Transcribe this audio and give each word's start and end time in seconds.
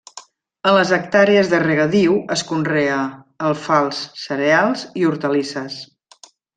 En 0.69 0.75
les 0.77 0.93
hectàrees 0.97 1.51
de 1.51 1.59
regadiu 1.65 2.17
es 2.37 2.45
conrea: 2.53 2.97
alfals, 3.53 4.03
cereals 4.27 4.91
i 5.03 5.11
hortalisses. 5.11 5.83